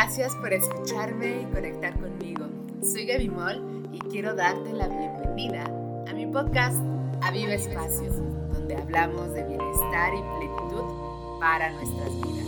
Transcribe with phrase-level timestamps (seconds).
[0.00, 2.48] Gracias por escucharme y conectar conmigo.
[2.84, 5.64] Soy Gaby Moll y quiero darte la bienvenida
[6.06, 6.76] a mi podcast
[7.20, 8.14] Aviva Espacios,
[8.52, 12.46] donde hablamos de bienestar y plenitud para nuestras vidas.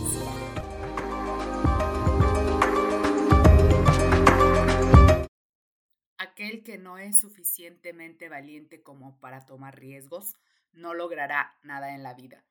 [6.19, 10.37] Aquel que no es suficientemente valiente como para tomar riesgos
[10.71, 12.45] no logrará nada en la vida.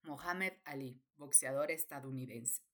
[0.00, 2.65] Mohamed Ali, boxeador estadounidense.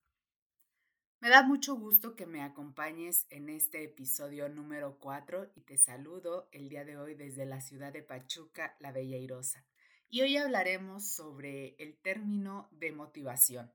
[1.23, 6.49] Me da mucho gusto que me acompañes en este episodio número 4 y te saludo
[6.51, 9.63] el día de hoy desde la ciudad de Pachuca, la Bella Irosa.
[10.09, 13.71] Y hoy hablaremos sobre el término de motivación.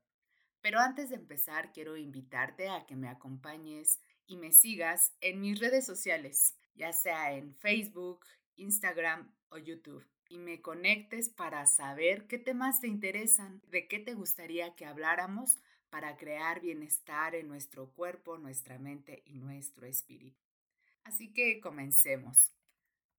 [0.61, 5.59] Pero antes de empezar, quiero invitarte a que me acompañes y me sigas en mis
[5.59, 12.37] redes sociales, ya sea en Facebook, Instagram o YouTube y me conectes para saber qué
[12.37, 15.57] temas te interesan, de qué te gustaría que habláramos
[15.89, 20.43] para crear bienestar en nuestro cuerpo, nuestra mente y nuestro espíritu.
[21.03, 22.53] Así que comencemos.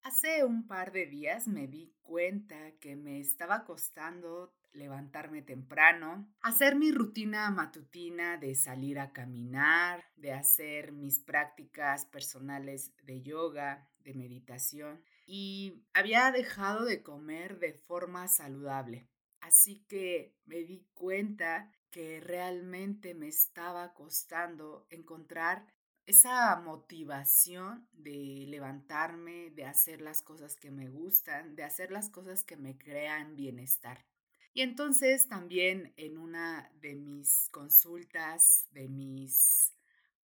[0.02, 6.76] Hace un par de días me di cuenta que me estaba costando levantarme temprano, hacer
[6.76, 14.14] mi rutina matutina de salir a caminar, de hacer mis prácticas personales de yoga, de
[14.14, 19.08] meditación y había dejado de comer de forma saludable.
[19.40, 25.66] Así que me di cuenta que realmente me estaba costando encontrar
[26.06, 32.42] esa motivación de levantarme, de hacer las cosas que me gustan, de hacer las cosas
[32.42, 34.04] que me crean bienestar.
[34.52, 39.72] Y entonces también en una de mis consultas, de mis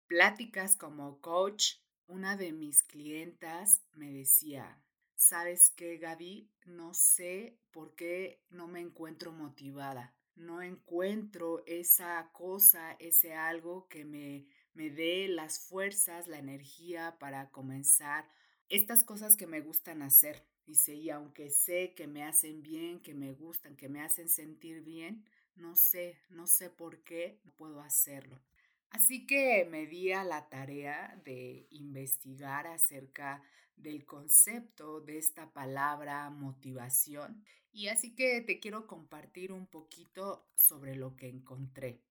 [0.07, 1.75] pláticas como coach,
[2.07, 4.81] una de mis clientas me decía,
[5.15, 6.49] ¿sabes qué, Gaby?
[6.65, 10.15] No sé por qué no me encuentro motivada.
[10.35, 17.49] No encuentro esa cosa, ese algo que me, me dé las fuerzas, la energía para
[17.51, 18.27] comenzar
[18.69, 20.43] estas cosas que me gustan hacer.
[20.65, 24.81] Dice, y aunque sé que me hacen bien, que me gustan, que me hacen sentir
[24.81, 25.23] bien,
[25.55, 28.41] no sé, no sé por qué no puedo hacerlo.
[28.89, 33.43] Así que me di a la tarea de investigar acerca
[33.75, 37.43] del concepto de esta palabra motivación
[37.75, 42.01] y así que te quiero compartir un poquito sobre lo que encontré.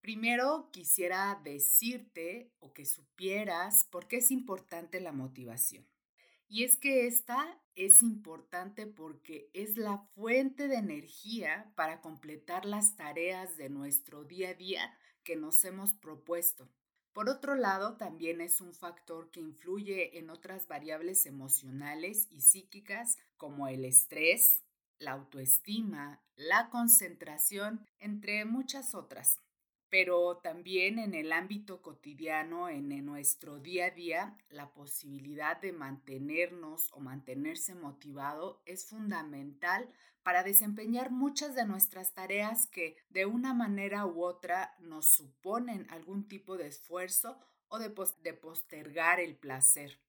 [0.00, 5.86] Primero quisiera decirte o que supieras por qué es importante la motivación.
[6.48, 12.96] Y es que esta es importante porque es la fuente de energía para completar las
[12.96, 16.70] tareas de nuestro día a día que nos hemos propuesto.
[17.12, 23.18] Por otro lado, también es un factor que influye en otras variables emocionales y psíquicas
[23.36, 24.62] como el estrés,
[24.98, 29.38] la autoestima, la concentración, entre muchas otras
[29.90, 36.90] pero también en el ámbito cotidiano, en, nuestro día a día, la posibilidad de mantenernos
[36.92, 39.88] o mantenerse motivado es fundamental
[40.22, 46.28] para desempeñar muchas de nuestras tareas que de una manera u otra nos suponen algún
[46.28, 47.38] tipo de esfuerzo
[47.68, 50.00] o de, de postergar el placer.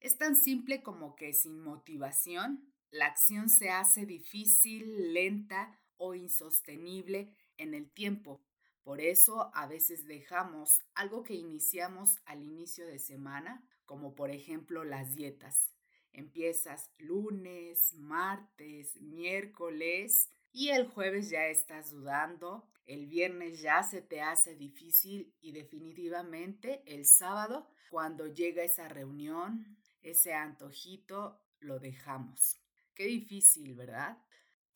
[0.00, 7.34] Es tan simple como que sin motivación, la acción se hace difícil, lenta o insostenible
[7.58, 8.45] en el tiempo
[8.86, 14.84] por eso a veces dejamos algo que iniciamos al inicio de semana, como por ejemplo
[14.84, 15.72] las dietas.
[16.12, 24.20] Empiezas lunes, martes, miércoles y el jueves ya estás dudando, el viernes ya se te
[24.20, 29.66] hace difícil y definitivamente el sábado, cuando llega esa reunión,
[30.00, 32.60] ese antojito, lo dejamos.
[32.94, 34.16] Qué difícil, ¿verdad?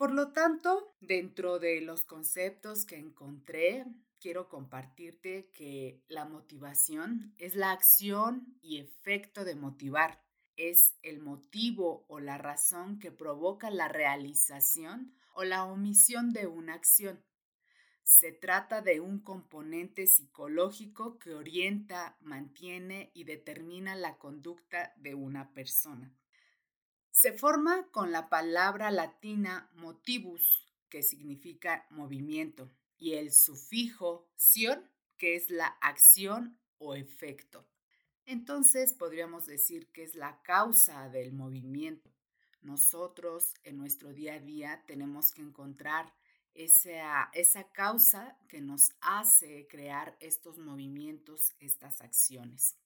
[0.00, 3.84] Por lo tanto, dentro de los conceptos que encontré,
[4.18, 10.24] quiero compartirte que la motivación es la acción y efecto de motivar.
[10.56, 16.72] Es el motivo o la razón que provoca la realización o la omisión de una
[16.72, 17.22] acción.
[18.02, 25.52] Se trata de un componente psicológico que orienta, mantiene y determina la conducta de una
[25.52, 26.10] persona.
[27.20, 35.36] Se forma con la palabra latina motivus, que significa movimiento, y el sufijo sion, que
[35.36, 37.68] es la acción o efecto.
[38.24, 42.10] Entonces podríamos decir que es la causa del movimiento.
[42.62, 46.14] Nosotros en nuestro día a día tenemos que encontrar
[46.54, 52.79] esa, esa causa que nos hace crear estos movimientos, estas acciones.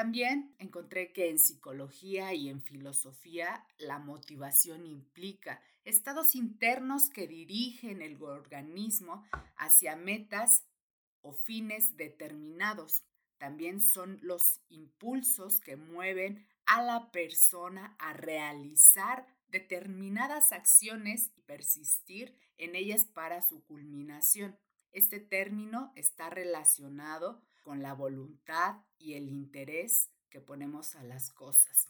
[0.00, 8.00] También encontré que en psicología y en filosofía la motivación implica estados internos que dirigen
[8.00, 10.64] el organismo hacia metas
[11.20, 13.04] o fines determinados.
[13.36, 22.34] También son los impulsos que mueven a la persona a realizar determinadas acciones y persistir
[22.56, 24.58] en ellas para su culminación.
[24.92, 31.88] Este término está relacionado con la voluntad y el interés que ponemos a las cosas.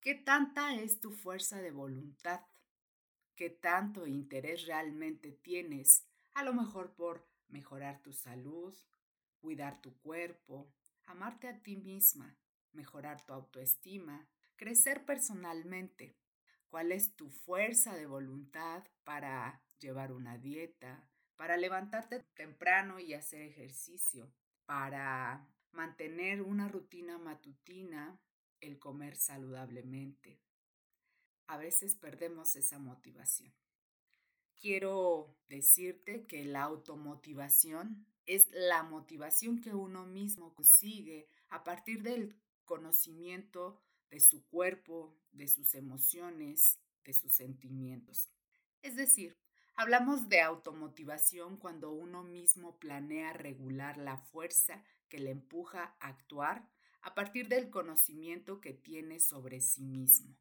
[0.00, 2.42] ¿Qué tanta es tu fuerza de voluntad?
[3.34, 6.06] ¿Qué tanto interés realmente tienes?
[6.34, 8.74] A lo mejor por mejorar tu salud,
[9.40, 10.72] cuidar tu cuerpo,
[11.06, 12.36] amarte a ti misma,
[12.72, 16.16] mejorar tu autoestima, crecer personalmente.
[16.68, 21.08] ¿Cuál es tu fuerza de voluntad para llevar una dieta,
[21.42, 24.32] para levantarte temprano y hacer ejercicio,
[24.64, 28.16] para mantener una rutina matutina,
[28.60, 30.38] el comer saludablemente?
[31.48, 33.52] A veces perdemos esa motivación.
[34.54, 42.36] Quiero decirte que la automotivación es la motivación que uno mismo consigue a partir del
[42.64, 48.30] conocimiento de su cuerpo, de sus emociones, de sus sentimientos.
[48.80, 49.36] Es decir,
[49.74, 56.68] hablamos de automotivación cuando uno mismo planea regular la fuerza que le empuja a actuar
[57.00, 60.36] a partir del conocimiento que tiene sobre sí mismo.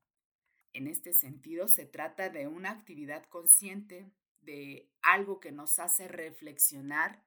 [0.74, 4.12] En este sentido, se trata de una actividad consciente,
[4.42, 7.24] de algo que nos hace reflexionar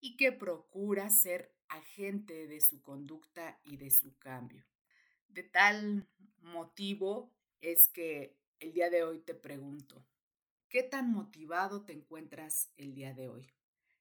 [0.00, 4.64] y que procura ser agente de su conducta y de su cambio.
[5.28, 6.06] De tal
[6.42, 10.04] motivo es que el día de hoy te pregunto,
[10.72, 13.52] ¿qué tan motivado te encuentras el día de hoy?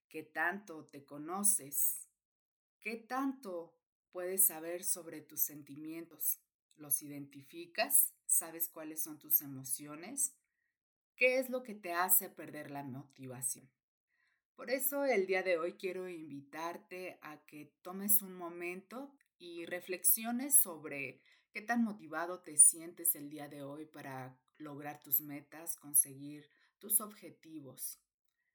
[0.07, 2.07] ¿Qué tanto te conoces?
[2.79, 3.77] ¿Qué tanto
[4.13, 6.39] puedes saber sobre tus sentimientos?
[6.77, 8.13] ¿Los identificas?
[8.25, 10.33] ¿Sabes cuáles son tus emociones?
[11.17, 13.69] ¿Qué es lo que te hace perder la motivación?
[14.55, 20.61] Por eso el día de hoy quiero invitarte a que tomes un momento y reflexiones
[20.61, 21.21] sobre
[21.51, 26.47] qué tan motivado te sientes el día de hoy para lograr tus metas, conseguir
[26.81, 28.01] tus objetivos.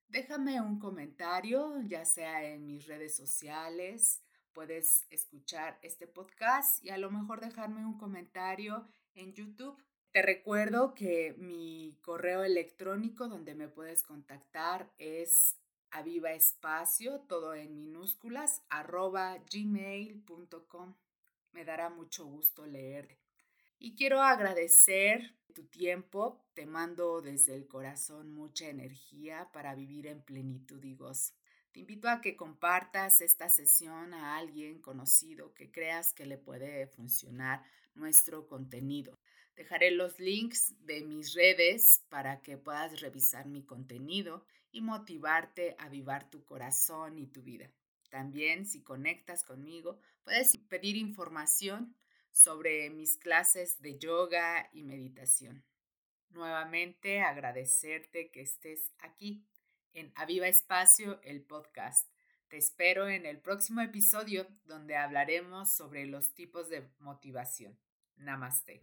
[0.08, 6.99] Déjame un comentario, ya sea en mis redes sociales, puedes escuchar este podcast y a
[6.99, 9.82] lo mejor dejarme un comentario en YouTube.
[10.12, 15.56] Te recuerdo que mi correo electrónico donde me puedes contactar es
[15.90, 20.94] aviva espacio, todo en minúsculas, arroba gmail.com.
[21.52, 23.19] Me dará mucho gusto leer.
[23.78, 26.44] Y quiero agradecer tu tiempo.
[26.55, 31.34] Te mando desde el corazón mucha energía para vivir en plenitud y gozo.
[31.73, 36.87] Te invito a que compartas esta sesión a alguien conocido que creas que le puede
[36.87, 37.62] funcionar
[37.94, 39.19] nuestro contenido.
[39.56, 45.84] Dejaré los links de mis redes para que puedas revisar mi contenido y motivarte a
[45.84, 47.70] avivar tu corazón y tu vida.
[48.11, 51.94] También, si conectas conmigo, puedes pedir información
[52.37, 55.65] sobre mis clases de yoga y meditación.
[56.29, 59.43] Nuevamente agradecerte que estés aquí
[59.94, 62.06] en Aviva Espacio, el podcast.
[62.49, 67.79] Te espero en el próximo episodio donde hablaremos sobre los tipos de motivación.
[68.17, 68.75] Namaste.